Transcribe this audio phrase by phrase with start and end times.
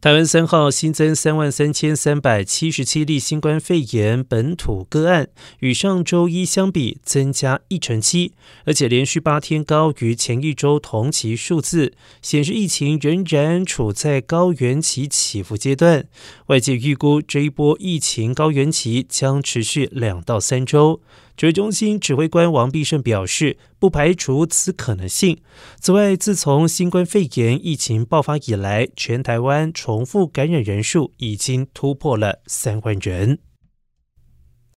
[0.00, 5.28] 台湾三号新增三万三千三百七十七例新冠肺炎本土个案，
[5.58, 8.32] 与上周一相比增加一成七，
[8.64, 11.92] 而且连续八天高于前一周同期数字，
[12.22, 16.06] 显示疫情仍然处在高原期起伏阶段。
[16.46, 21.02] 外界预估这一波疫情高原期将持续两到三周。
[21.40, 25.40] 指挥中心指挥官王必胜表示，不排除此可能性。
[25.80, 33.38] 此外，自从新冠肺炎疫情爆发以来，全台湾重复感染人数已经突破了三万人。